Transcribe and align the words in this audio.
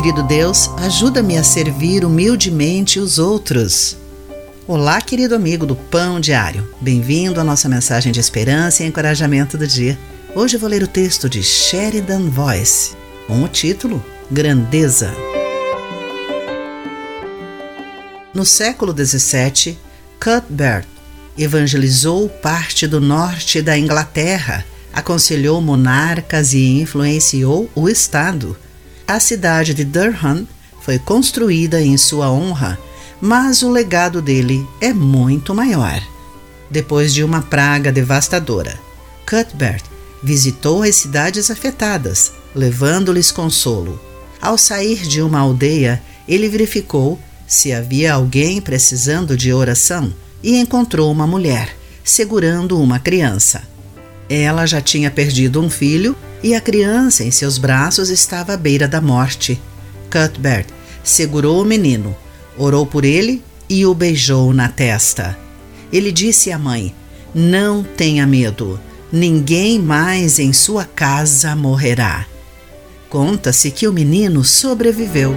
Querido 0.00 0.22
Deus, 0.22 0.70
ajuda-me 0.78 1.36
a 1.36 1.44
servir 1.44 2.06
humildemente 2.06 2.98
os 2.98 3.18
outros. 3.18 3.98
Olá, 4.66 4.98
querido 4.98 5.34
amigo 5.34 5.66
do 5.66 5.76
Pão 5.76 6.18
Diário. 6.18 6.66
Bem-vindo 6.80 7.38
à 7.38 7.44
nossa 7.44 7.68
mensagem 7.68 8.10
de 8.10 8.18
esperança 8.18 8.82
e 8.82 8.86
encorajamento 8.86 9.58
do 9.58 9.66
dia. 9.66 9.98
Hoje 10.34 10.56
vou 10.56 10.70
ler 10.70 10.82
o 10.82 10.88
texto 10.88 11.28
de 11.28 11.42
Sheridan 11.42 12.30
Voice, 12.30 12.96
com 13.26 13.42
o 13.42 13.48
título 13.48 14.02
Grandeza. 14.30 15.12
No 18.32 18.46
século 18.46 18.94
XVII, 18.96 19.76
Cuthbert 20.18 20.86
evangelizou 21.36 22.26
parte 22.26 22.86
do 22.86 23.02
norte 23.02 23.60
da 23.60 23.76
Inglaterra, 23.76 24.64
aconselhou 24.94 25.60
monarcas 25.60 26.54
e 26.54 26.80
influenciou 26.80 27.68
o 27.74 27.86
Estado. 27.86 28.56
A 29.10 29.18
cidade 29.18 29.74
de 29.74 29.84
Durham 29.84 30.46
foi 30.82 30.96
construída 30.96 31.82
em 31.82 31.96
sua 31.96 32.30
honra, 32.30 32.78
mas 33.20 33.60
o 33.60 33.68
legado 33.68 34.22
dele 34.22 34.64
é 34.80 34.92
muito 34.92 35.52
maior. 35.52 36.00
Depois 36.70 37.12
de 37.12 37.24
uma 37.24 37.42
praga 37.42 37.90
devastadora, 37.90 38.78
Cuthbert 39.28 39.82
visitou 40.22 40.84
as 40.84 40.94
cidades 40.94 41.50
afetadas, 41.50 42.30
levando-lhes 42.54 43.32
consolo. 43.32 44.00
Ao 44.40 44.56
sair 44.56 45.02
de 45.02 45.20
uma 45.20 45.40
aldeia, 45.40 46.00
ele 46.28 46.48
verificou 46.48 47.18
se 47.48 47.72
havia 47.72 48.14
alguém 48.14 48.60
precisando 48.60 49.36
de 49.36 49.52
oração 49.52 50.14
e 50.40 50.56
encontrou 50.56 51.10
uma 51.10 51.26
mulher 51.26 51.76
segurando 52.04 52.80
uma 52.80 53.00
criança. 53.00 53.69
Ela 54.30 54.64
já 54.64 54.80
tinha 54.80 55.10
perdido 55.10 55.60
um 55.60 55.68
filho 55.68 56.14
e 56.40 56.54
a 56.54 56.60
criança 56.60 57.24
em 57.24 57.32
seus 57.32 57.58
braços 57.58 58.10
estava 58.10 58.54
à 58.54 58.56
beira 58.56 58.86
da 58.86 59.00
morte. 59.00 59.60
Cuthbert 60.08 60.66
segurou 61.02 61.60
o 61.60 61.64
menino, 61.64 62.16
orou 62.56 62.86
por 62.86 63.04
ele 63.04 63.42
e 63.68 63.84
o 63.84 63.92
beijou 63.92 64.52
na 64.52 64.68
testa. 64.68 65.36
Ele 65.92 66.12
disse 66.12 66.52
à 66.52 66.58
mãe: 66.58 66.94
Não 67.34 67.82
tenha 67.82 68.24
medo, 68.24 68.78
ninguém 69.10 69.80
mais 69.80 70.38
em 70.38 70.52
sua 70.52 70.84
casa 70.84 71.56
morrerá. 71.56 72.24
Conta-se 73.08 73.72
que 73.72 73.88
o 73.88 73.92
menino 73.92 74.44
sobreviveu. 74.44 75.36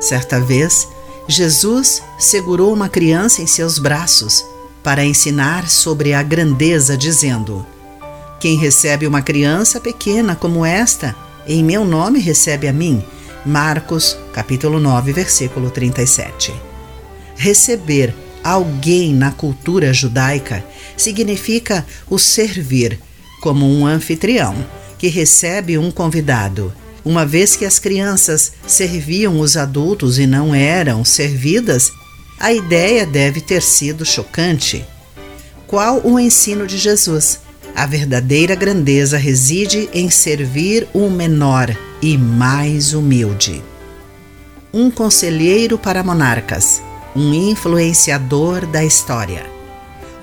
Certa 0.00 0.40
vez, 0.40 0.88
Jesus 1.28 2.02
segurou 2.18 2.72
uma 2.72 2.88
criança 2.88 3.40
em 3.42 3.46
seus 3.46 3.78
braços 3.78 4.44
para 4.82 5.04
ensinar 5.04 5.68
sobre 5.68 6.12
a 6.14 6.22
grandeza, 6.22 6.96
dizendo: 6.96 7.66
Quem 8.38 8.56
recebe 8.56 9.06
uma 9.06 9.22
criança 9.22 9.80
pequena 9.80 10.34
como 10.34 10.64
esta, 10.64 11.14
em 11.46 11.62
meu 11.64 11.84
nome 11.84 12.18
recebe 12.20 12.68
a 12.68 12.72
mim. 12.72 13.02
Marcos, 13.44 14.16
capítulo 14.32 14.78
9, 14.78 15.12
versículo 15.12 15.70
37. 15.70 16.52
Receber 17.36 18.14
alguém 18.44 19.14
na 19.14 19.30
cultura 19.30 19.92
judaica 19.92 20.64
significa 20.96 21.86
o 22.08 22.18
servir 22.18 22.98
como 23.40 23.66
um 23.66 23.86
anfitrião 23.86 24.54
que 24.98 25.08
recebe 25.08 25.78
um 25.78 25.90
convidado 25.90 26.72
uma 27.04 27.24
vez 27.24 27.56
que 27.56 27.64
as 27.64 27.78
crianças 27.78 28.52
serviam 28.66 29.40
os 29.40 29.56
adultos 29.56 30.18
e 30.18 30.26
não 30.26 30.54
eram 30.54 31.04
servidas, 31.04 31.92
a 32.40 32.52
ideia 32.52 33.06
deve 33.06 33.40
ter 33.40 33.60
sido 33.60 34.04
chocante. 34.04 34.84
Qual 35.66 36.00
o 36.02 36.18
ensino 36.18 36.66
de 36.66 36.78
Jesus? 36.78 37.40
A 37.76 37.86
verdadeira 37.86 38.54
grandeza 38.54 39.18
reside 39.18 39.88
em 39.92 40.10
servir 40.10 40.88
o 40.92 41.10
menor 41.10 41.76
e 42.00 42.16
mais 42.16 42.94
humilde. 42.94 43.62
Um 44.72 44.90
conselheiro 44.90 45.78
para 45.78 46.02
monarcas, 46.02 46.82
um 47.14 47.34
influenciador 47.34 48.66
da 48.66 48.82
história. 48.82 49.44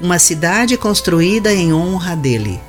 Uma 0.02 0.20
cidade 0.20 0.75
construída 0.75 1.53
em 1.53 1.72
honra 1.72 2.16
dele. 2.16 2.59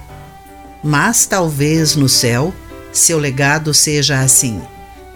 Mas 0.84 1.26
talvez 1.26 1.96
no 1.96 2.08
céu 2.08 2.54
seu 2.92 3.18
legado 3.18 3.72
seja 3.72 4.20
assim: 4.20 4.60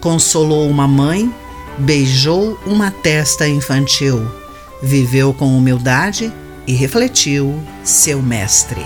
consolou 0.01 0.69
uma 0.69 0.87
mãe, 0.87 1.33
beijou 1.79 2.59
uma 2.67 2.91
testa 2.91 3.49
infantil, 3.49 4.27
viveu 4.83 5.33
com 5.33 5.57
humildade 5.57 6.33
e 6.67 6.73
refletiu 6.73 7.63
seu 7.85 8.23
mestre. 8.23 8.85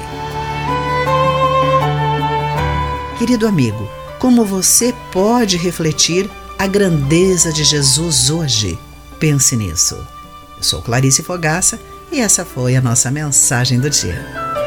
Querido 3.18 3.46
amigo, 3.46 3.88
como 4.18 4.44
você 4.44 4.94
pode 5.12 5.56
refletir 5.56 6.30
a 6.58 6.66
grandeza 6.66 7.52
de 7.52 7.64
Jesus 7.64 8.30
hoje? 8.30 8.78
Pense 9.18 9.56
nisso. 9.56 9.96
Eu 10.56 10.62
sou 10.62 10.82
Clarice 10.82 11.22
Fogaça 11.22 11.78
e 12.10 12.20
essa 12.20 12.44
foi 12.44 12.76
a 12.76 12.80
nossa 12.80 13.10
mensagem 13.10 13.78
do 13.80 13.90
dia. 13.90 14.65